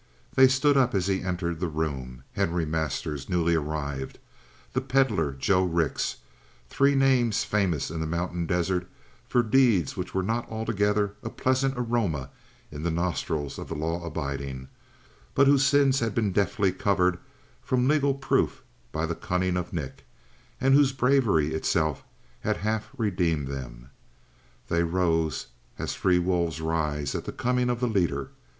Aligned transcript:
They 0.33 0.47
stood 0.47 0.77
up 0.77 0.95
as 0.95 1.05
he 1.05 1.21
entered 1.21 1.59
the 1.59 1.67
room 1.67 2.23
Harry 2.33 2.65
Masters, 2.65 3.29
newly 3.29 3.53
arrived 3.53 4.17
the 4.73 4.81
Pedlar 4.81 5.31
Joe 5.33 5.63
Rix 5.63 6.15
three 6.69 6.95
names 6.95 7.43
famous 7.43 7.91
in 7.91 7.99
the 7.99 8.07
mountain 8.07 8.47
desert 8.47 8.87
for 9.27 9.43
deeds 9.43 9.95
which 9.95 10.15
were 10.15 10.23
not 10.23 10.49
altogether 10.49 11.13
a 11.21 11.29
pleasant 11.29 11.75
aroma 11.77 12.31
in 12.71 12.81
the 12.81 12.89
nostrils 12.89 13.59
of 13.59 13.67
the 13.67 13.75
law 13.75 14.03
abiding, 14.03 14.69
but 15.35 15.45
whose 15.45 15.67
sins 15.67 15.99
had 15.99 16.15
been 16.15 16.31
deftly 16.31 16.71
covered 16.71 17.19
from 17.61 17.87
legal 17.87 18.15
proof 18.15 18.63
by 18.91 19.05
the 19.05 19.13
cunning 19.13 19.55
of 19.55 19.71
Nick, 19.71 20.03
and 20.59 20.73
whose 20.73 20.93
bravery 20.93 21.53
itself 21.53 22.03
had 22.39 22.57
half 22.65 22.89
redeemed 22.97 23.47
them. 23.47 23.91
They 24.67 24.81
rose 24.81 25.45
now 25.77 25.83
as 25.83 25.93
three 25.95 26.17
wolves 26.17 26.59
rise 26.59 27.13
at 27.13 27.25
the 27.25 27.31
coming 27.31 27.69
of 27.69 27.79
the 27.79 27.87
leader. 27.87 28.31